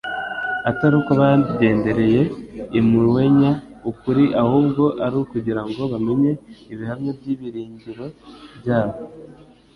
atari 0.69 0.93
uko 1.01 1.11
bagendereye 1.21 2.21
lmuruenya 2.75 3.51
ukuri, 3.91 4.23
ahubwo 4.43 4.83
ari 5.05 5.15
ukugira 5.23 5.61
ngo 5.69 5.81
bamenye 5.93 6.31
ibihamya 6.73 7.11
by'ibyiringiro 7.17 8.05
byabo 8.59 8.97